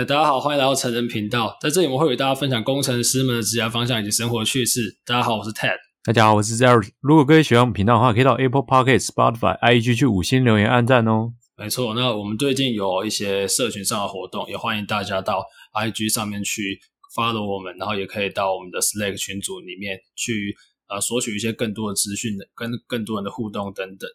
[0.00, 4.98] 呃，大家好，欢迎来到成人频道，在这里我们会与大家分享工程师们的职业方向以及生活趣事。
[5.04, 5.76] 大家好，我是 Ted。
[6.02, 6.82] 大家好，我是 Zero。
[7.00, 11.34] 如果各位喜欢我们频道的话，可以到 Apple Podcast、Spotify、IG 去五星留言、按赞哦。
[11.58, 15.44] 没错，那我们最近有一些社群上的活动，也欢迎大家到
[15.74, 16.80] IG 上面去
[17.14, 20.56] follow 我们，然后也可以到我们的 Slack 群组里面去
[20.88, 24.08] 呃索取一些更多的资讯，跟更多人的互动等等。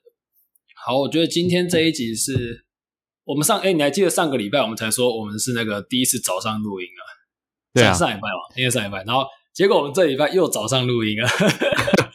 [0.84, 2.65] 好，我觉得今天这一集是
[3.26, 7.02] 我们上哎，你还记得上个礼拜我们才说我们是那个第一次早上录音啊？
[7.74, 11.28] 对啊，上礼拜嘛，因为上礼拜，然后结果我们这礼拜又早上录音啊，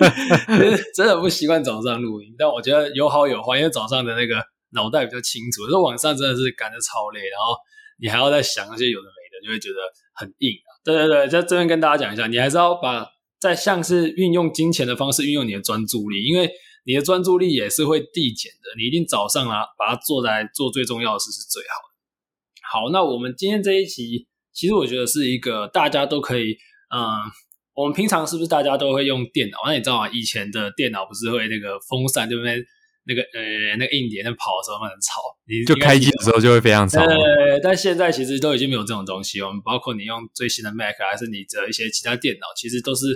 [0.96, 4.42] 真的不习惯早上录音，但我觉得有好有坏，因为早上的那个。
[4.73, 7.56] 脑袋比较清楚，说晚上真的是赶得超累，然后
[8.01, 9.74] 你还要再想那些有的没的，就会觉得
[10.15, 10.70] 很硬啊。
[10.84, 13.04] 对对对，在这边跟大家讲一下，你还是要把
[13.40, 16.48] 在像是运用金钱的方式运用你的专注力，因为
[16.90, 18.74] 你的专注力也是会递减的。
[18.76, 21.95] 你一定早上啊，把它做来做最重要的事是最好的。
[22.68, 26.59] 好，那我们今天这一期，其实我觉得是一个大家都可以，
[26.92, 27.30] 嗯，
[27.74, 29.59] 我们平常是不是大家都会用电脑？
[29.66, 30.10] 那你知道吗？
[30.10, 32.60] 以前的电脑不是会那个风扇对不对？
[33.06, 37.04] 那个呃，那个硬碟在跑的时候很吵，你就开机的时候就会非常吵。
[37.06, 39.40] 对，但现在其实都已经没有这种东西。
[39.40, 43.06] 我们包括你用最新的 Mac 还是你的一些其他电脑，其实都是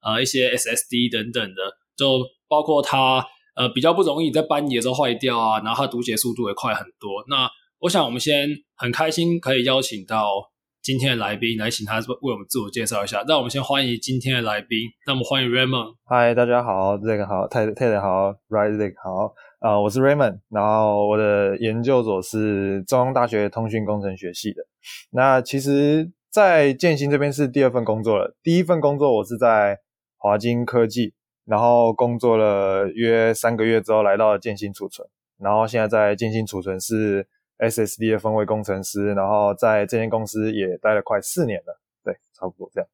[0.00, 1.60] 呃一些 SSD 等等的，
[1.94, 7.24] 就包括它呃比较不容易在搬移的时候坏掉啊，然后它读写速度也快很多。
[7.28, 7.48] 那
[7.80, 10.50] 我想我们先很开心可以邀请到。
[10.84, 13.24] 今天的来宾来请他为我们自我介绍一下。
[13.26, 14.80] 那我们先欢迎今天的来宾。
[15.06, 15.94] 那我们欢迎 Raymond。
[16.04, 19.32] 嗨，大家好，这个好，泰泰的好，Rise 好。
[19.60, 24.66] 啊、呃，我是 Raymond，然后我的研究所是中央大学通讯工程学系的。
[25.12, 28.36] 那其实，在建新这边是第二份工作了。
[28.42, 29.78] 第一份工作我是在
[30.18, 31.14] 华晶科技，
[31.46, 37.26] 然后工作了约三个月之后，来到建新储存，然后现在在建新储存是。
[37.56, 42.88] SSD 的分位工程师，然后在这间公司也待了快四年了，对，差不多这样。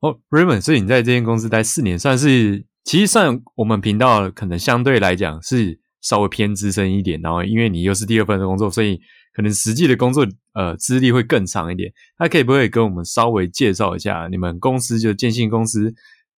[0.00, 8.98] 哦，Raymond，所以你在这间公司待四年，算是其实算我们频道可能相对来讲是稍微偏资深一点，然后因为你又是第二份的工作，所以
[9.34, 11.92] 可能实际的工作呃资历会更长一点。
[12.18, 15.92] 那可以不可以跟我们稍微介绍一下你们公司就建新公司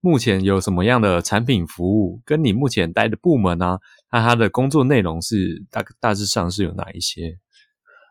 [0.07, 3.81] 目前有什么样的产品服务，跟你目前待的部门呢、啊？
[4.13, 7.39] 那他的工作内容是大大致上是有哪一些？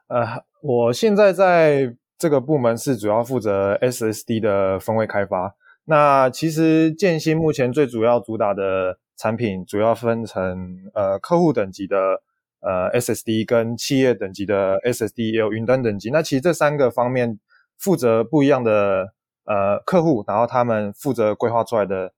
[0.09, 5.55] 呃，我现在在这个部门是主要负责 SSD 的分位开发。
[5.85, 11.95] 那其实建新目前最主要主打的产品，主要分成呃客户等级的
[12.59, 16.09] 呃 SSD 跟企业等级的 SSD，也有云端等级。
[16.09, 17.39] 那其实这三个方面
[17.78, 19.13] 负责不一样的
[19.45, 22.13] 呃客户，然后他们负责规划出来的。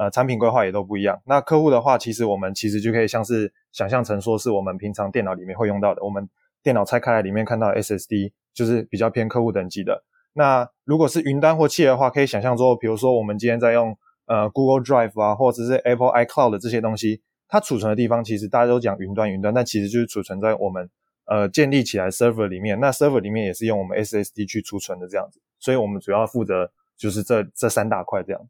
[0.00, 1.20] 呃，产品规划也都不一样。
[1.26, 6.04] 那客户的话，其实我们其实就可以像是想象成说是我们平常电脑里面会用到的。
[6.04, 6.28] 我们
[6.62, 10.04] 电脑拆开来里面看到 SSD 就是比较偏客户等级的。
[10.34, 20.88] 那如果是云端或企业的话，可以想象说，比如说我们今天在用呃 Google Drive 啊，或者是 Apple iCloud 的这些东西，它储存的地方其实大家都讲云端云端，但其实就是储存在我们
[21.24, 22.78] 呃建立起来 server 里面。
[22.78, 25.40] 那 server 里面也是用我们 SSD 去储存的这样子。
[25.58, 28.40] 所以我们主要负责就是这这三大块这样。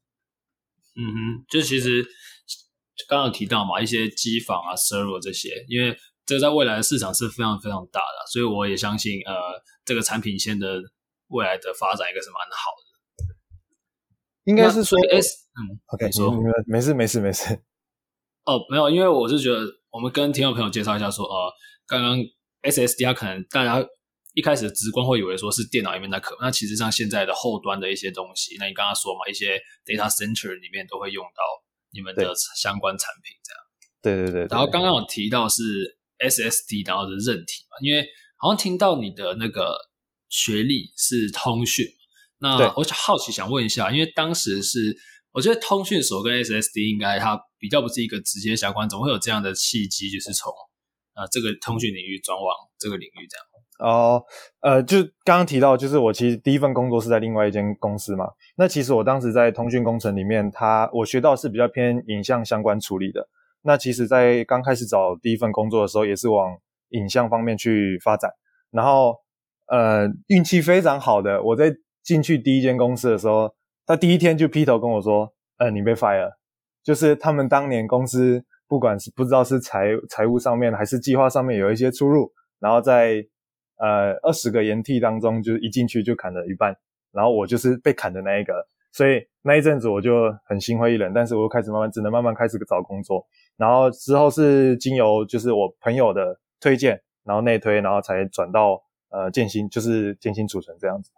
[0.97, 2.05] 嗯哼，就其实
[3.09, 9.35] 刚刚有提到嘛，一些机房啊、server 这些，因为这在未来的市场是非常非常大的，所以我也相信，呃，
[9.85, 10.81] 这个产品线的
[11.29, 12.89] 未来的发展应该是蛮好的。
[14.45, 16.35] 应该是说 S，嗯，OK，说
[16.67, 17.63] 没事没事没事。
[18.45, 19.61] 哦，没有，因为我是觉得
[19.91, 21.53] 我们跟听众朋友介绍一下说，呃，
[21.87, 22.19] 刚刚
[22.63, 23.87] SSD 它可能大家。
[24.39, 31.43] 一开始直观会以为说是电脑里面的壳，那其实像现在的后端的一些东西，那你刚刚说嘛，一些 data center 里面都会用到
[31.91, 33.61] 你们的相关产品，这样。
[34.01, 34.49] 对对对，对。
[34.49, 38.07] 然后刚刚有提到是 SSD，然后是韧体嘛，因为
[38.37, 39.77] 好像听到你的那个
[40.29, 41.85] 学历是通讯，
[42.39, 44.97] 那我好奇想问一下，因为当时是
[45.33, 50.53] 我觉得通讯所跟 SSD 应该它比较不是一个直接相关，怎么会有这样的契机，就是从
[51.15, 53.45] 啊、呃、这个通讯领域转往这个领域这样？
[53.79, 54.23] 哦，
[54.61, 58.27] 呃，就刚刚提到，就是我其实第一份工作是在另外一间公司嘛。
[58.57, 63.29] 那其实我当时在通讯工程里面，它我学到是比较偏影像相关处理的。
[63.63, 66.57] 那其实，在刚开始找第一份工作的时候，也是往
[66.91, 68.31] 影像方面去发展。
[68.71, 69.17] 然后，
[69.67, 73.53] 呃，运气非常好的，我在进去第一间公司的时候，
[73.85, 76.31] 他第一天就劈头跟我说：“呃，你被 fire。”
[76.85, 83.17] 就是他们当年公司不管是不知道是财财务上面还是计划上面有一些出入，然后在
[83.79, 86.77] 呃，二十个研替当中，就是一进去就砍了一半，
[87.13, 93.27] 然后我就是被砍的那一个，所以那一阵子我就很心灰意冷，但是我又开始慢慢，只能慢慢开始找工作，
[93.57, 101.11] 然后之后是经由就是我朋友的推荐，然后内推，然后才转到呃建新，就是建新储存这样子。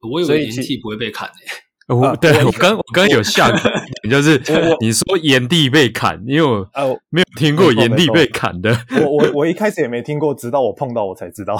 [0.00, 1.69] 我以为炎帝不会被砍诶、欸。
[1.90, 4.40] 我、啊、对我刚我刚有下个，就是
[4.80, 6.66] 你说炎帝被砍，因为我
[7.10, 8.70] 没有听过炎帝被砍的。
[9.02, 11.56] 我我我一开始也没听过，直到我碰到我才知道。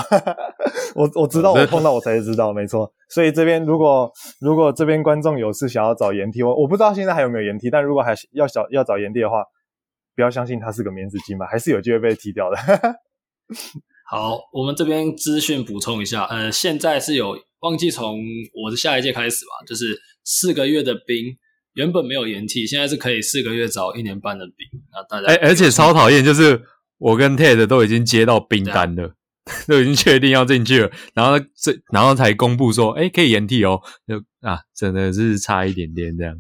[0.95, 2.93] 我我知道我碰到我才知道，没错。
[3.09, 4.11] 所以这边如果
[4.41, 9.43] 如果这边观众有事想要找炎帝，我我不知道现在还有没有炎帝，但如果还要找要找炎帝的话，
[10.15, 12.57] 不要相信他是个免死金嘛，还是有机会被踢掉的。
[14.09, 18.21] 好，我们这边资讯补充一下，呃，现在是有忘记从
[18.55, 20.01] 我的下一届开始吧，就是。
[20.23, 21.39] 四个月的兵
[21.73, 24.55] 原本没有延期，现在是可以四个月找一年半的兵。
[24.93, 26.63] 那大家，哎，而且超讨厌，就是
[26.99, 29.15] 我跟 Ted 都已经接到兵单了，
[29.67, 36.37] 都已经确定要进去了，然后这然后才公布说，哎，可以延替哦，就啊，真的是差一点点这样。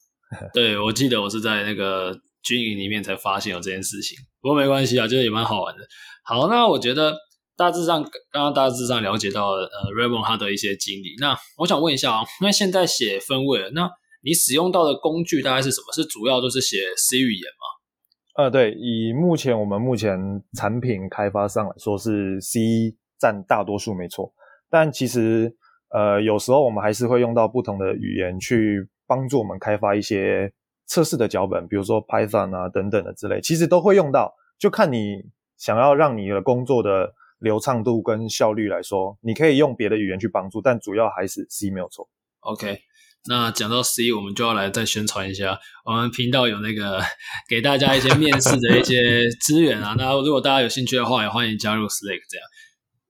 [0.52, 5.82] 对，我记得我是在那个军营里面才发现有这件事情，不过没关系啊，就是也蛮好玩的。
[6.22, 7.16] 好，那我觉得。
[7.56, 11.16] 大致上，刚刚大致上了解到呃，Raymond 他的一些经历。
[11.18, 13.90] 那我想问一下啊，因为现在写分位，那
[14.22, 15.90] 你使用到的工具大概是什么？
[15.94, 18.44] 是主要都是写 C 语言吗？
[18.44, 20.18] 呃，对，以目前我们目前
[20.58, 24.30] 产品开发上来说是 C 占大多数，没错。
[24.68, 25.56] 但其实
[25.88, 30.52] 呃，有时候我们还是会用到不同的语言去帮助我们开发一些
[30.86, 35.22] 测试的脚本，比如说 Python 啊等等的之类，其实都会用到，就看你
[35.56, 37.14] 想要让你的工作的。
[37.38, 42.08] 流畅度跟效率来说，你可以用别的语言去帮助，但主要还是 C 没有错。
[42.40, 42.80] OK，
[43.28, 47.02] 那讲到 C，我们就要来再宣传一下，我们频道有那个
[47.48, 49.94] 给大家一些面试的一些 资源啊。
[49.98, 52.46] 那如果大家有兴趣的话，也欢迎加入 Slack 这样。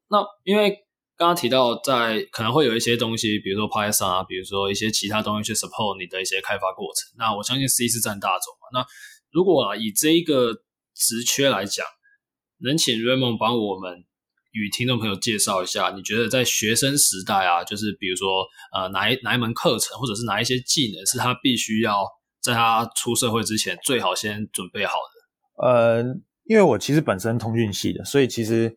[0.08, 0.70] 那因为
[1.16, 7.14] 刚刚提到在可能会有一些东西，比如说 Python 啊，比如说一些其他东西去 support 你的一些开发过程。
[7.16, 8.80] 那我相信 C 是占大众嘛。
[8.80, 8.86] 那
[9.30, 10.52] 如果啊以这一个
[10.94, 11.86] 职缺来讲，
[12.58, 14.04] 能请 Raymond 帮我们。
[14.56, 18.42] 与听众朋友介绍一下，你觉得在学生时代啊，就是比如说
[18.72, 22.06] 呃哪一哪一门课程，或者是哪一些技能，是他必须要
[22.40, 25.66] 在他出社会之前最好先准备好的？
[25.66, 26.02] 呃，
[26.44, 28.74] 因为我其实本身通讯系的，所以其实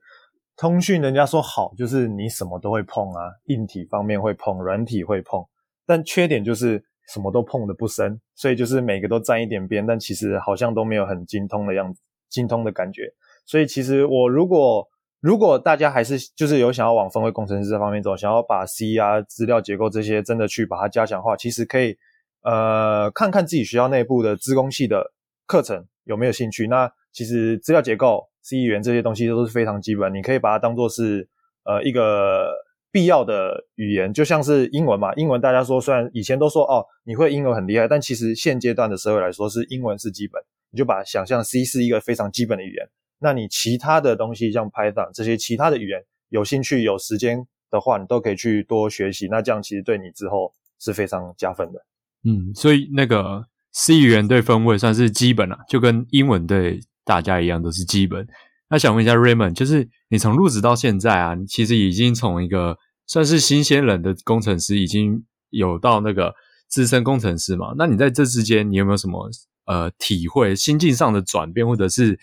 [0.58, 5.42] 通讯人家说好，就是你什么都会碰啊，硬体方面会碰，软体会碰，
[5.86, 6.84] 但缺点就是
[7.14, 13.04] 什么都碰得不深，所以就是每个都沾一点边，但其实好像都没有很精通的样子，精通的感觉。
[13.46, 14.86] 所以其实我如果
[15.22, 21.98] 如果大家还是就是有想要往分位工程师这方面走，想要把 C 啊、资料结构这些真的去把它加强化，其实可以
[22.44, 25.12] 呃看看自己学校内部的资工系的
[25.46, 26.68] 课程有没有兴趣。
[26.68, 31.28] 那其实资料结构、C 语言这些东西都是非常基本，你可以把它当做是
[31.66, 32.54] 呃一个
[32.90, 35.14] 必要的语言，就像是英文嘛。
[35.16, 42.88] 英文大家说虽然以前都说哦你会英文很厉害，但其实现阶段的社会来说是英文是基本，你就把想象 C 是一个非常基本的语言。
[43.22, 49.28] 那你其他的东西像 Python 这些其他的语言，有兴趣有时间的话，你都可以去多学习。
[49.30, 51.86] 那这样其实对你之后是非常加分的。
[52.24, 58.26] 嗯，所以那个 C 语言对分位算是基本啦，就跟英文对大家一样都是基本。
[58.70, 66.34] 那想问一下 Raymond，就是你从入职到现在啊，你其实已经从一个算是新鲜人的工程师，已经有到那个
[66.70, 67.74] 资深工程师嘛？
[67.78, 69.30] 那你在这之间，你有没有什么
[69.66, 72.18] 呃体会、心境上的转变，或者是？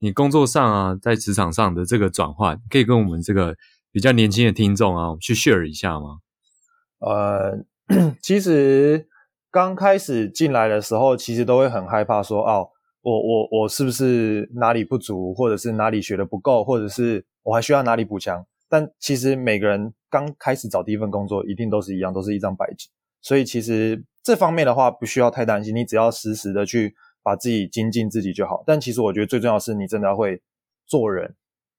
[0.00, 3.56] 你工作上啊，在职场上的这个转换，可以跟我们这个
[3.90, 6.18] 比较年轻的听众啊，去 share 一下吗？
[6.98, 7.64] 呃，
[8.20, 9.08] 其实
[9.50, 12.68] 刚开始进来的时候，其实都会很害怕说，哦，
[13.02, 18.44] 我我我是不是哪里不足，或者是哪里学的不够，或者是我还需要哪里补强？
[18.68, 22.88] 但其实每个人刚开始找第一份工作，一定都是一样，都是一张白纸。
[23.22, 26.94] 所以其实这方面的话，不需要太担心，你只要实时的去。
[27.24, 30.42] 把自己精进自己就好，但其实我觉得最重要的是你真的要会
[30.86, 31.34] 做人。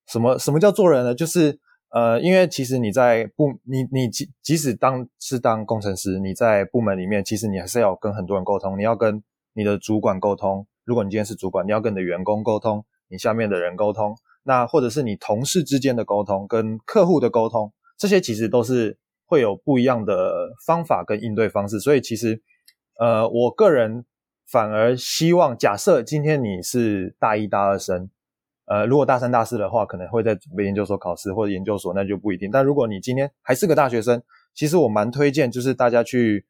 [0.08, 1.14] 什么什么叫做人呢？
[1.14, 1.58] 就是
[1.90, 8.76] 呃，因为其实你在部你你即即使当是当工程师，你在部门里面，其实你还是要跟很多人沟通。
[8.76, 9.22] 你要跟
[9.54, 21.78] 你的主管沟通，如果你今天是主管，你要跟你的员工沟通，你下面的人沟通，那或者是你同事之间的沟通，跟客户的沟通，这些其实都是会有不一样的方法跟应对方式。
[21.78, 22.42] 所以其实
[22.98, 24.04] 呃，我个人。
[24.46, 28.08] 反而希望，假设今天你是大一、大二生，
[28.66, 32.50] 呃，如果大三、大四的话，可能会在准备研究所考试或者研究所，那就不一定。
[32.50, 34.22] 但如果你今天还是个大学生，
[34.54, 36.46] 其实我蛮推荐，就是大家去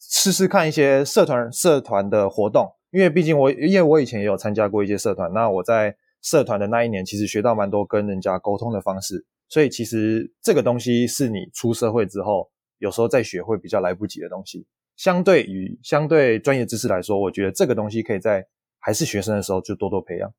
[0.00, 14.66] 试试看一些社团、社团的活动，因为毕竟我，因为我以前也有参加过一些社团，那我在社团的那一年，其实学到蛮多跟人家沟通的方式，所以其实这个东西是你出社会之后，有时候再学会比较来不及的东西。
[14.96, 18.46] 相对于相对专业知识来说，我觉得这个东西可以在
[18.78, 20.30] 还是学生的时候就多多培养。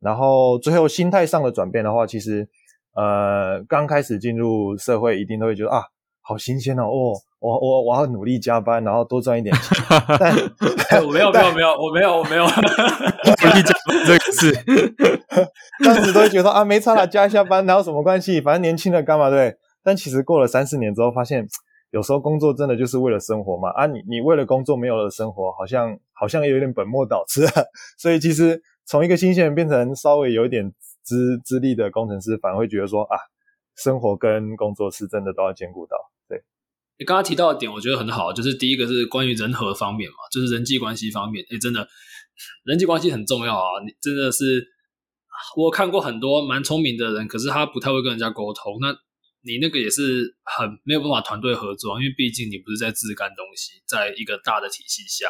[0.00, 2.48] 然后最后心态上的转变的话，其实
[2.94, 5.82] 呃，刚开始进入社会，一定都会觉得啊，
[6.22, 9.76] 好新鲜哦，哦，我我我要努力加班，然后多赚一点钱。
[10.90, 12.44] 但我没有没有没有，我没有我没有
[13.44, 14.52] 努力加班这个事，
[15.84, 18.40] 当时都会觉得啊，没差啦，加一下班，哪有什么关系？
[18.40, 19.56] 反正年轻的干嘛对？
[19.82, 21.46] 但其实过了三四年之后，发现
[21.90, 23.70] 有时候工作真的就是为了生活嘛。
[23.70, 27.52] 啊你，你为了工作没有了生活，好像好像有点本末倒置啊。
[27.98, 30.72] 所以其实从一个新鲜人变成稍微有一点。
[31.02, 33.16] 资资历的工程师反而会觉得说啊，
[33.74, 35.96] 生活跟工作是真的都要兼顾到。
[36.28, 36.44] 对，
[36.98, 41.44] 你刚刚提到的点，我觉得很好，就是第一个是关于人和方面嘛，就是人际关系方面。
[41.50, 41.88] 哎，真的，
[42.64, 43.82] 人际关系很重要啊！
[43.84, 44.62] 你真的是，
[45.56, 48.78] 我看过很多蛮聪明的人，可是他不太会跟人家沟通。
[48.80, 48.94] 那
[49.42, 55.28] 你那个也是很没有办法团队合作，因为毕竟你不是在自干东西，在一个大的体系下。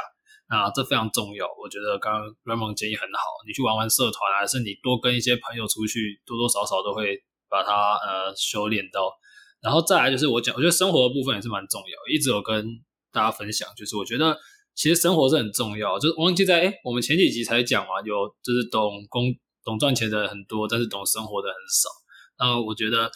[0.50, 3.22] 那这非常重要，我觉得刚刚 Raymond 建议很好。
[3.46, 9.12] 你去玩玩社团，还是你多跟一些朋友出去，多多少少都会把它呃修炼到。
[9.62, 12.66] 然后再来就是我讲，我觉得生活的部分也是蛮重要，一直有跟
[13.12, 14.36] 大家分享，就是我觉得
[14.74, 15.96] 其实生活是很重要。
[16.00, 21.88] 就是忘记在哎，我们前几集才讲嘛，有就是懂工懂赚钱的很多，但是懂生活的很少。
[22.40, 23.08] 那我觉得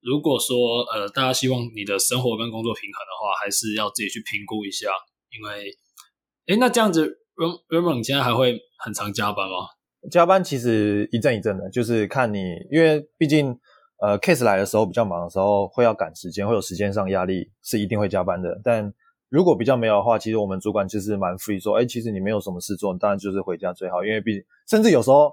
[0.00, 4.88] 如果说呃大家希望你的生活跟工作平衡的话，还是要自己去评估一下，
[5.30, 5.70] 因为。
[6.46, 7.18] 诶，那这样子
[7.68, 9.66] ，Raymond，你现在还会很常加班吗？
[10.12, 12.38] 加班其实一阵一阵的，就是看你，
[12.70, 13.58] 因为毕竟，
[14.00, 18.60] 呃，case 来的时候比较忙的时候，会要赶时间，会有时间上压力，是一定会加班的。
[18.62, 18.94] 但
[19.28, 25.32] 如果比较没有的话，其实我们主管就是蛮 free，说，诶，其实你没有什么事做，当然就是回家最好，因为毕竟，甚至有时候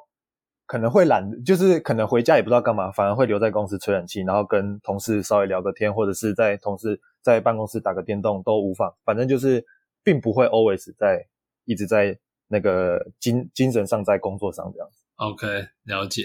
[0.65, 9.65] 可能会懒，就是可能回家也不知道干嘛，反而会留在公司吹冷气，然后跟同事稍微聊个天，或者是在同事在办公室打个电动都无妨，反正就是。
[10.05, 11.25] 并不会 always 在
[11.63, 14.97] 一直在那个精精神上在工作上这样子。
[15.15, 15.47] OK，
[15.85, 16.23] 了解。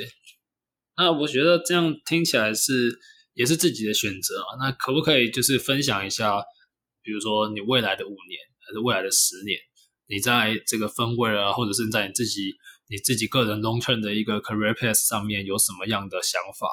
[0.97, 2.73] 那我觉得这样听起来是
[3.35, 4.59] 也是自己的选择啊。
[4.59, 6.43] 那可不可以就是分享一下，
[7.05, 9.57] 比如说你未来的五年还是未来的十年，
[10.09, 12.51] 你在这个分位啊，或者是在你自己
[12.89, 16.69] 你自己个人 long term 的一个 career path 上面有什么样的想法？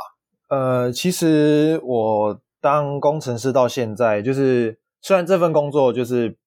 [0.50, 6.38] 呃，其实我当工程师到现在，就是虽然这份工作就是。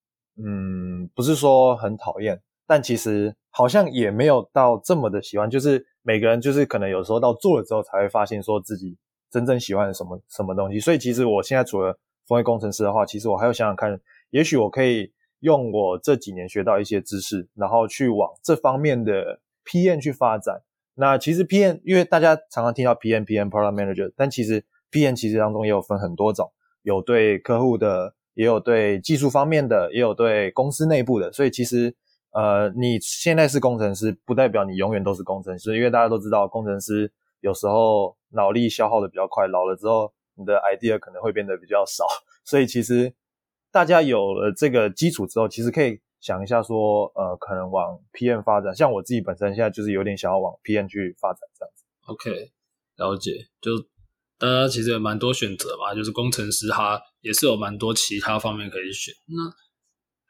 [0.40, 5.50] 嗯，不是说很讨厌，但其实好像也没有到这么的喜欢。
[5.50, 8.96] 就是每个人就是可能有时候到做了之后才会发现说自己
[9.32, 10.78] 真正喜欢什么什么东西。
[10.78, 11.98] 所以其实我现在除了
[12.28, 20.62] 分为工程师的话，其实我还要想想看，也许我可以用我这几年学到一些知识，然后去往这方面的 PM 去发展。
[20.94, 26.50] 那其实 PM，因为大家常常听到 PM、PM、Product Manager，但其实 PM 其实当中也有分很多种，
[26.82, 28.14] 有对客户的。
[28.34, 31.92] 也有对技术方面的，也有对公司内部的，所以其实，
[32.30, 42.04] 呃，你现在是工程师，不代表你永远都是工程师，因为大家都知道，工程师有时候脑力消耗的比较快，老了之后，你的 idea 可能会变得比较少，
[42.46, 43.12] 所以其实
[43.72, 51.84] 大家有了这个基础之后，其实可以想一下说，呃，可能往 PM 发展，像我自己本身现在就是有点想要往 PM 去发展这样子。
[52.06, 52.50] OK，
[52.96, 53.72] 了解，就。
[54.40, 59.12] 大家其实有蛮多选择嘛，就是工程师他也是有蛮多其他方面可以选。
[59.26, 59.34] 那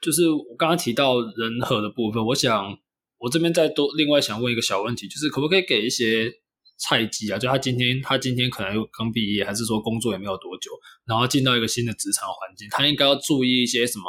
[0.00, 2.74] 就是我刚刚提到人和的部分，我想
[3.18, 6.32] 我这边再多另外想问一个小问题，就是可不可以给一些
[6.78, 7.36] 菜鸡啊？
[7.36, 10.70] 就他今天他今天可能刚毕业，还是说工作也没有多久，
[11.04, 14.04] 然后进到一个新的职场环境，他应该要注意一些什么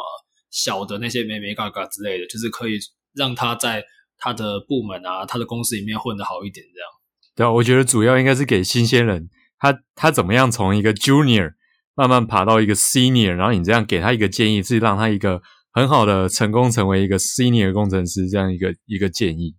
[0.51, 2.77] 小的那些美眉嘎嘎之类的，就是可以
[3.13, 3.84] 让他在
[4.18, 6.89] 他的部门啊、他的公司里面混得好一点，这样。
[7.36, 9.29] 对啊，我觉得主要应该是给新鲜人。
[9.60, 11.51] 他他怎么样从一个 junior
[11.94, 15.41] 慢慢爬到一个 senior，然后你这样给他一个建议，是让他一个
[15.74, 19.56] 很好的成功成为一个 senior 工程师这样一个一个建议。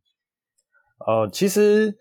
[1.06, 1.94] 呃，其实，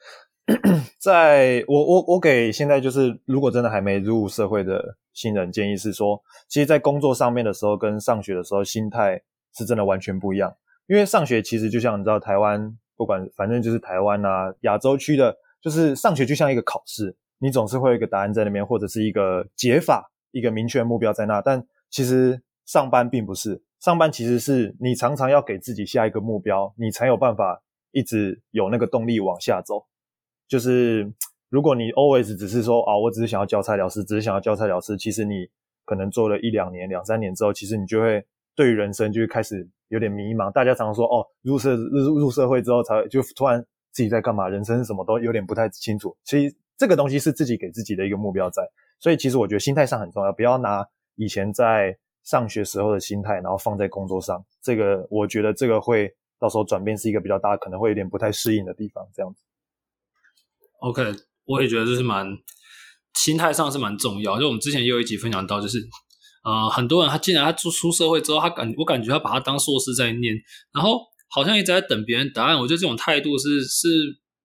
[0.99, 9.21] 在我我我给现在就是如果真的还没入社会的新人建议是说，其实，在工作上面的时候跟上学的时候心态
[9.53, 10.55] 是真的完全不一样。
[10.87, 17.17] 因为上学其实就像你知道，台湾不管反正就是台湾啊，亚洲区的，就是上学就像一个考试。
[17.39, 21.41] 你总是会有一个答案在那边，或者是一个解法，一个明确目标在那。
[21.41, 27.61] 但其实上班并不是，上班其实是你常常要给自己下一个目标，你才有办法
[27.91, 29.85] 一直有那个动力往下走。
[30.47, 31.11] 就是
[31.49, 35.47] 如果你 always 只是说啊，我只是想要交差了事，只是想要交差了事，其实你
[35.85, 38.25] 可能做了一两年、两三年之后，其实你就会
[38.55, 40.51] 对于人生就会开始有点迷茫。
[40.51, 43.59] 大家常常说哦，入社入入社会之后才就突然
[43.91, 46.15] 自己在干嘛，人生什么都有点不太清楚。
[46.23, 46.55] 其实。
[46.79, 48.63] 这个东西是自己给自己的一个目标在，
[48.99, 54.41] 所以其实我觉得心态上很重要，不要拿以前在上学时候的心态，然后放在工作上。
[54.61, 59.05] 这个我觉得这个会到时候转变是一个比较大，可能会有点不太适应的地方。
[59.13, 59.43] 这样子。
[60.79, 61.03] OK，
[61.49, 62.27] 我也觉得这是蛮
[63.15, 64.39] 心态上是蛮重要。
[64.39, 65.79] 就我们之前也有一集分享到，就是
[66.43, 70.35] 呃，很多人他进来他出出社会之后，他感我感觉他把他当硕士在念，
[70.71, 72.55] 然后好像一直在等别人答案。
[72.55, 73.87] 我觉得这种态度是是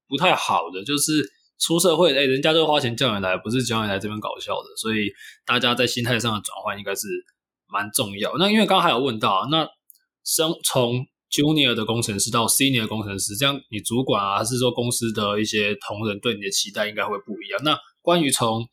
[0.08, 0.82] 不太好的。
[0.82, 1.12] 就是
[1.58, 4.74] 出社会，哎，人家都花钱叫你来，不是叫你来这边搞笑的。
[4.76, 5.10] 所以
[5.44, 7.06] 大家在心态上的转换应该是
[7.66, 8.34] 蛮重要。
[8.38, 9.68] 那因为刚刚还有问到，那
[10.24, 17.60] 生从 Junior 的工程师到 Senior 工程师，这样你主管啊，还是说公司的一些同仁对你的期待应该会不一样。
[17.64, 18.64] 那关于从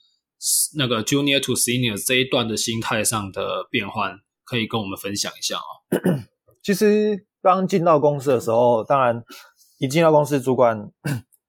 [0.78, 4.16] 那个 Junior to Senior 这一段的心态上的变换，
[4.46, 5.72] 可以跟我们分享一下啊。
[6.62, 9.24] 其实刚进到公司的时候，当然
[9.80, 10.88] 一进到公司，主管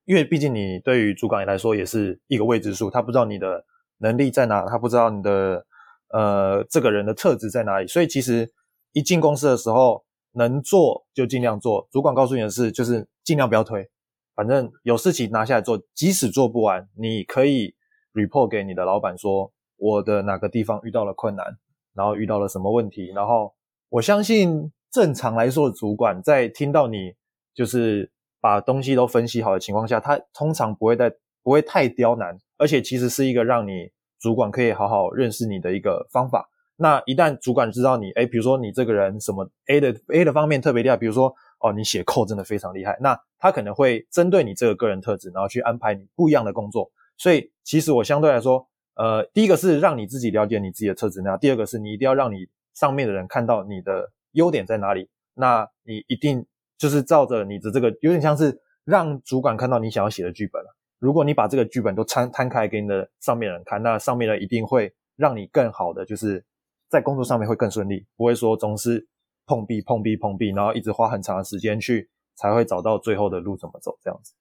[0.05, 3.63] 因为毕竟你对于主管来说也是一个未知数，他不知道你的
[3.99, 5.63] 能力在哪，他不知道你的
[6.11, 8.51] 呃这个人的特质在哪里，所以其实
[8.93, 10.03] 一进公司的时候。
[10.33, 13.89] 能做就尽量做，主管告诉你的事就是尽量不要推，
[14.35, 17.75] 反正有事情拿下来做，即使做不完，你可以
[18.13, 21.57] report 给你的老板说我的哪个地方遇到了困难，
[21.93, 23.53] 然后遇到了什么问题，然后
[23.89, 27.13] 我相信正常来说主管在听到你
[27.53, 28.11] 就是
[28.41, 31.13] 把东西都分析好的情况下，他通常不会在
[31.43, 36.49] 不会太刁难，而且其实是一个让你主管可以好好认识你的一个方法。
[36.83, 46.91] 那一旦主管知道你，诶，比如说你这个人什么 A 的 A 的方面特别厉害，比如说哦，你写扣真的非常厉害，那他可能会针对你这个个人特质，然后去安排你不一样的工作。
[47.17, 55.07] 所以其实我相对来说，呃，第一个是让你自己了解你自己的特质，那第二个是你一定要让你上面的人看到你的优点在哪里。
[55.35, 56.45] 那你一定
[56.77, 60.75] 就是照着你的这个，有点像是让主管看到你想要写的剧本了。
[60.99, 66.43] 如果你把这个剧本都摊摊开给你的上面人看，那上面人一定会让你更好的就是。
[66.93, 69.07] 在工作上面会更顺利，不会说总是
[69.47, 74.35] 碰壁、碰壁、碰壁，然后一直花很长的时间去才会找到最后的路怎么走这样子。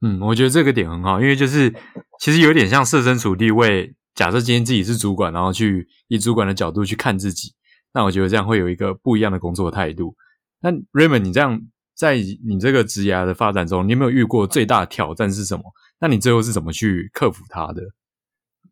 [0.00, 1.74] 嗯，我觉得这个点很好，因为就是
[2.20, 7.52] 其实有点像设身处地为假设今天自己是主管，然后去以主管的角度去看自己，
[7.92, 10.14] 那我觉得这样会有一个不一样的工作态度。
[10.60, 11.60] 那 Raymond，你这样
[11.96, 15.64] 在你这个职涯的发展中，你有没有遇过最大的挑战是什么？
[15.98, 17.82] 那你最后是怎么去克服它的？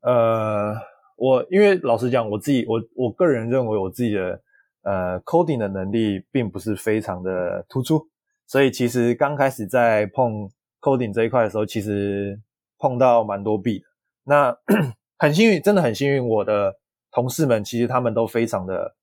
[0.02, 0.93] 呃。
[1.24, 4.42] 我因为老实讲，我自己我我个人认为我自己的
[4.82, 8.06] 呃 coding 的能力并不是非常的突出，
[8.46, 10.50] 所以其实刚开始在碰
[10.82, 12.38] coding 这一块的时候，其实
[12.78, 13.86] 碰到蛮多壁的。
[14.24, 14.58] 那
[15.18, 16.76] 很幸运，真的很幸运，我的
[17.10, 18.94] 同事们其实他们都非常的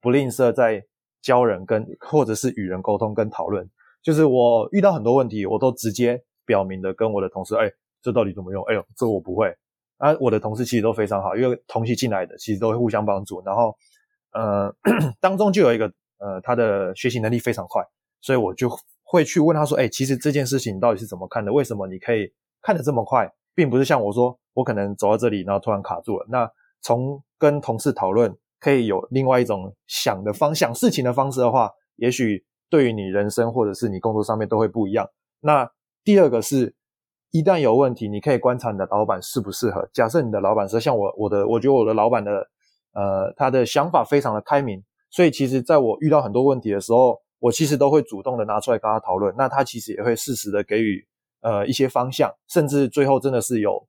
[0.00, 0.84] 不吝啬在
[1.20, 3.68] 教人跟或者是与人沟通跟讨论。
[4.00, 7.68] 就是我遇到很多问题，我都直接表明的跟我的同事，哎，
[8.00, 8.62] 这到底怎么用？
[8.66, 9.52] 哎呦，这我不会。
[9.98, 13.42] 啊，我的同事其实都非常好，因为同期进来的其实都会互相帮助。
[13.44, 13.76] 然后，
[14.32, 14.72] 呃，
[15.20, 15.86] 当中就有一个
[16.18, 17.82] 呃，他的学习能力非常快，
[18.20, 18.70] 所以我就
[19.02, 21.52] 会去问他说：“哎，其实这件事情到底是怎么看的？
[21.52, 22.32] 为什么你可以
[22.62, 26.24] 看得这么快，并不是像我说，我可能走到这里，然后突然卡住了。
[26.28, 26.48] 那
[26.80, 35.08] 从跟同事讨论，可以有另外一种想的方向、事情的方式的话，也许对于你人生或者是你工作上面都会不一样。
[35.40, 35.68] 那
[36.04, 36.76] 第二个是。
[37.30, 39.86] 一旦有问题，你可以观察你的老板适不适合。
[39.92, 42.48] 假设你的老板是像我，我的，我觉得我的老板的，
[42.94, 49.34] 呃，他的想法非常的开明，所以其实在我遇到很多问题的时候，我其实都会主动的拿出来跟他讨论。
[49.36, 51.06] 那他其实也会适时的给予
[51.42, 53.86] 呃一些方向，甚至最后真的是有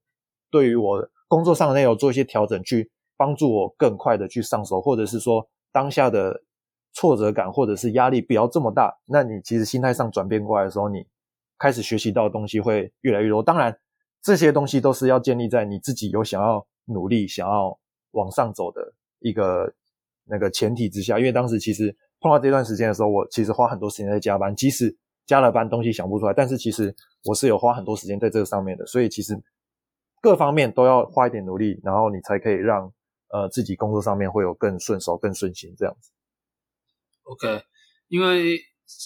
[0.52, 6.42] 对于我工作上的内容做一些调整，去帮助我更快的去上手，或者是说当下的
[6.92, 9.00] 挫折感或者是压力不要这么大。
[9.08, 11.06] 那你其实心态上转变过来的时候，你。
[11.60, 13.78] 开始学习到的东西会越来越多，当然
[14.22, 17.78] 这些东西都是要建立在你自己有想要努力、想要
[18.12, 19.74] 往上走的一个
[20.24, 21.20] 那个前提之下。
[21.20, 26.96] 因为当时其实碰到这段时间的时候，我其实花很多时间在加班，即使加了班东西想不出来，但是其实
[27.26, 28.86] 我是有花很多时间在这个上面的。
[28.86, 29.38] 所以其实
[30.22, 32.92] 各方面都要花一点努力，然后你才可以让
[33.34, 36.12] 呃自己工作上面会有更顺手、更顺心这样子。
[37.24, 37.64] OK，
[38.08, 38.58] 因为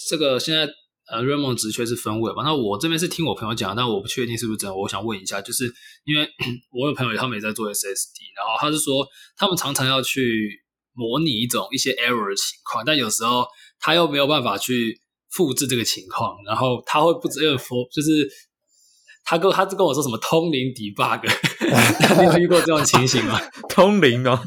[0.08, 0.72] 这个现在。
[1.12, 2.44] 呃，Raymond 职缺是分位吧？
[2.44, 4.76] 那我这边是听我朋友讲，但我不确定是不是真的。
[4.76, 5.66] 我想问一下，就是
[6.06, 6.26] 因为
[6.72, 10.62] 我有朋友他们也在做 SSD，然后他是说他们常常要去
[10.94, 13.46] 模拟一种一些 error 的情况，但有时候
[13.80, 14.98] 他又没有办法去
[15.30, 18.30] 复制这个情况，然后他会不知道 for 就是
[19.26, 21.22] 他跟他跟我说什么通灵 debug，
[22.22, 23.38] 你有遇过这种情形吗？
[23.68, 24.40] 通灵哦，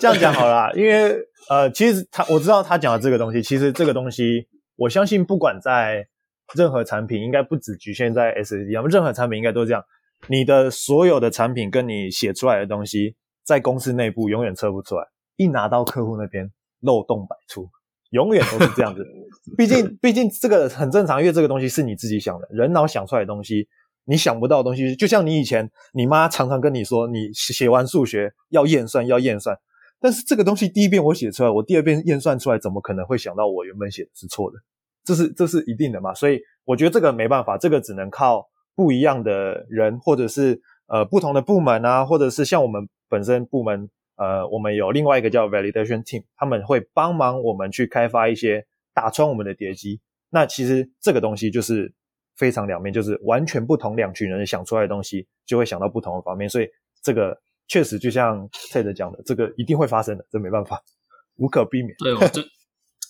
[0.00, 1.14] 这样讲好了，因为
[1.50, 4.46] 呃，其实他我知道他讲的这个东西，其实这个东西。
[4.80, 6.08] 我相信，不管在
[6.56, 9.84] 任何产品，应该不只局限在 SSD 上，任何产品应该都这样。
[10.28, 13.14] 你的所有的产品跟你写出来的东西，
[13.44, 15.04] 在公司内部永远测不出来，
[15.36, 17.68] 一拿到客户那边漏洞百出，
[18.12, 19.04] 永远都是这样子。
[19.58, 23.68] 毕竟，毕竟这个很正常，因为这个东西是你自己想的，人脑想出来的东西，
[24.06, 29.54] 你想不到的东西，就像你以前你妈常常跟你说，你写完数学要验算，要验算。
[30.00, 34.56] 但是这个东西第一遍我写出来，我第二遍验算出来，怎么可能会想到我原本写的是错的？
[35.04, 36.14] 这是这是一定的嘛？
[36.14, 50.00] 所以我觉得这个没办法，这个只能靠不一样的人，或者是呃不同的部门啊，或者是像我们本身部门，呃，我们有另外一个叫 validation team，他们会帮忙我们去开发一些打穿我们的叠机。
[50.30, 51.92] 那其实这个东西就是
[52.36, 56.68] 非常两面，就是完全不同两群人想出来的东西，就会想到不同的方面，所以
[57.02, 57.38] 这个。
[57.70, 60.82] 确实，就像 Ted 讲的，这个一定会发生的，这没办法，
[61.38, 61.94] 无可避免。
[62.00, 62.42] 对，我就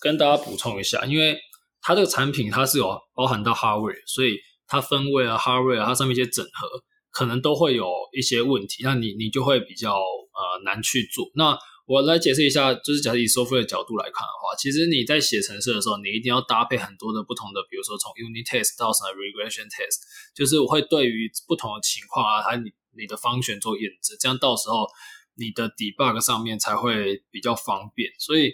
[0.03, 1.39] 跟大家补充一下，因为
[1.81, 6.69] 它这个产品它是有包含到 hardware，所以它分位啊、hardware 啊，它上面一些整合
[7.11, 11.25] 可能都会有一些问题，那你你就会比较呃难去做。
[11.35, 20.05] 那我来解释一下，就是假设以 software 的角度来看的话，其实你在写程式的时候，你一定要搭配很多的不同的，比如说从 unit test 到什么 regression test，
[20.37, 22.71] 就是我会对于不同的情况啊，还有你。
[22.97, 24.87] 你的方选做验证，这样到时候
[25.35, 28.11] 你的 debug 上面才会比较方便。
[28.19, 28.53] 所以，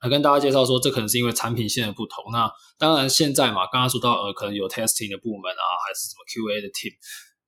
[0.00, 2.24] 来跟大家介绍说，这可能是因为产品线的不同。
[2.32, 6.92] 那当然，现在嘛，刚刚说到呃，可能有 testing 的部门啊，还是什么 QA 的 team。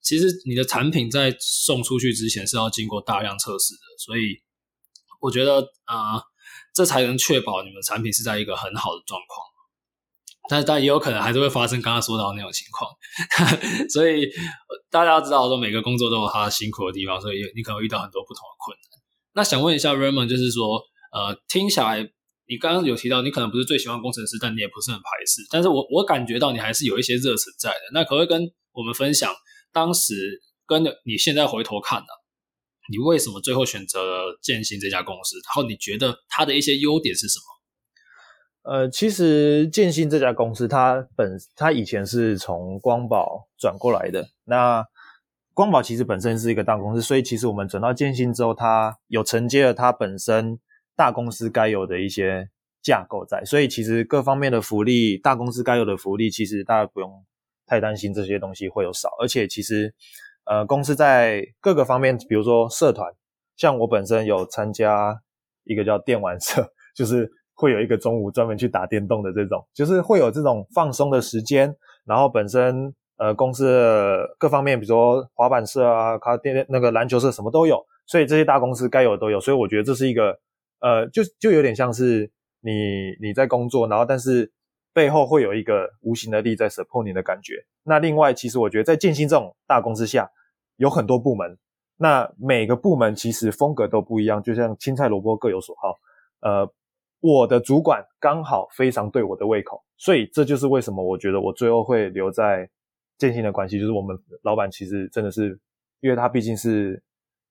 [0.00, 4.42] 其实你的产品在送出去之前是要经过大量测试的，所以
[5.20, 6.22] 我觉得啊、呃，
[6.74, 9.53] 这才能确保你们产品是在一个很好的状况。
[10.48, 12.90] 但，但也有可能还是会发生刚刚说到的那种情况，
[13.88, 14.28] 所以
[14.90, 19.00] 大家知道说，每个工作都有他辛苦的地方，所以你可能会遇到很多不同的困难。
[19.34, 22.08] 那想问一下 Raymond，就是说，呃，听起来
[22.46, 27.80] 你刚刚有提到你可能不是最喜欢工程师，但你也不是很排斥，但是我我感觉到你还是有一些热忱在的。
[27.92, 29.34] 那可不可以跟我们分享
[29.72, 32.06] 当时跟你现在回头看呢、
[32.92, 35.36] 你为什么最后选择建新这家公司？
[35.36, 37.53] 然后你觉得它的一些优点是什么？
[38.64, 44.26] 呃，其实建新这家公司，它本它以前是从光宝转过来的。
[44.44, 44.82] 那
[45.52, 50.58] 光宝其实本身是一个大公司，所以其实我们转到建新之后，它有承接了它本身
[50.96, 52.48] 大公司该有的一些
[52.82, 53.44] 架构在。
[53.44, 57.22] 所以其实各方面的福利，大公司该有的福利，其实大家不用
[57.66, 59.10] 太担心这些东西会有少。
[59.20, 59.94] 而且其实，
[60.46, 63.12] 呃，公司在各个方面，比如说社团，
[63.58, 65.20] 像我本身有参加
[65.64, 67.30] 一个叫电玩社， 就是。
[67.54, 71.74] 会有一个中午专门去打电动的这种，就是会有这种放松的时间。
[72.04, 79.40] 然后本身呃公司的各方面，比如说滑板社啊、卡电那个篮球社什么都有，所以这些大公司该有的都有。
[79.40, 80.38] 所以我觉得这是一个
[80.80, 84.52] 呃，就就有点像是你你在工作，然后但是
[84.92, 87.54] 背后会有一个无形的力在 support 你的感觉。
[87.84, 90.28] 那另外，其实我觉得在建新这种大公司下，
[90.76, 91.56] 有很多部门，
[91.96, 95.94] 那每个部门其实风格都不一样，就像青菜萝卜各有所好，
[96.40, 96.68] 呃。
[97.24, 102.68] 我的主管刚好非常对我的胃口，所以这就是为什么我觉得我最后会留在
[103.16, 105.58] 建信的关系，就是我们老板其实真的是，
[106.02, 107.02] 因为他毕竟是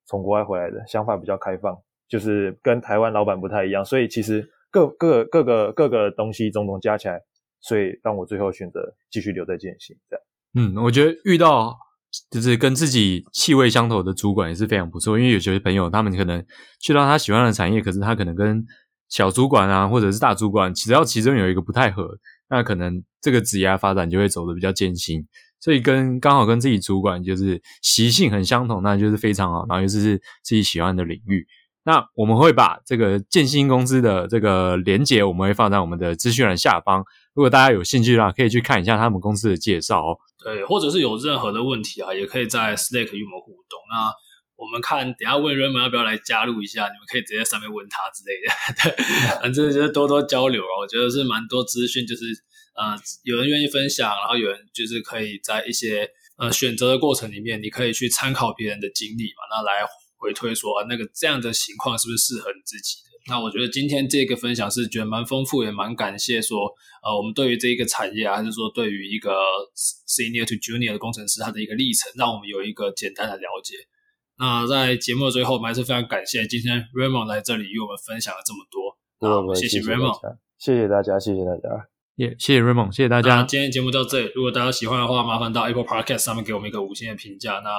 [0.05, 1.75] 从国外回来的，想法比较开放，
[2.07, 7.19] 就是跟台湾老板不太一样，所以其实各各各个各个东西种种加起来，
[7.59, 9.97] 所以让我最后选择继续留在建信。
[10.07, 11.75] 这样，嗯，我觉得遇到
[12.29, 16.45] 就是跟自己气味相投的主管也是非常不错，因为有些朋友他们可能
[16.79, 18.63] 去到他喜欢的产业，可是他可能跟
[19.13, 22.17] 小主管啊，或者是大主管，只要其中有一个不太合，
[22.49, 25.23] 那可能这个职业发展就会走得比较艰辛。
[25.60, 29.67] 所以跟刚好跟自己主管就是习性很相同，那就是非常好。
[29.69, 31.45] 然后又是自己喜欢的领域，
[31.86, 37.06] 那我们会把这个建新公司的这个连接，我们会放在我们的资讯栏下方。
[37.36, 40.17] 如果大家有兴趣的话，可以去看一下他们公司的介绍哦。
[40.43, 43.80] 对，或者是有任何的问题啊，也可以在 Slack 与我们互动。
[43.91, 44.12] 那
[44.63, 48.47] 我们看，等下问 Raymond 要不要来加入一下，你们可以直接在上面问他之类的。
[48.80, 52.23] 对，反正就是多多交流啊，我觉得是蛮多资讯，就是
[52.76, 63.12] 呃，有人愿意分享，然后有人就是可以在一些呃选择的过程里面，你可以去参考别人的经历嘛，那来回推说啊，那个这样的情况是不是适合你自己的？
[63.28, 66.73] 那我觉得今天这个分享是觉得蛮丰富，也蛮感谢说
[67.04, 69.32] 呃，我们对于这一个产业啊，还是说对于一个
[70.08, 73.76] Senior to Junior 的工程师他的一个历程，让我们有一个简单的了解。
[74.38, 78.98] 那在节目的最后，我们还是非常感谢今天 Raymond 来这里与我们分享了这么多。
[79.19, 80.19] 那我们谢谢 Raymond，
[80.58, 83.43] 谢谢大家，谢谢大家，也、yeah, 谢谢 Raymond，谢谢大家。
[83.43, 87.60] 今天节目到这里，如果大家喜欢的话，麻烦到 Apple Podcast 上面给我们一个五星的评价。
[87.63, 87.69] 那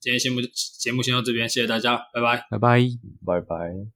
[0.00, 0.40] 今天节目
[0.80, 2.80] 节目先到这边，谢谢大家，拜拜，拜拜，
[3.24, 3.90] 拜拜。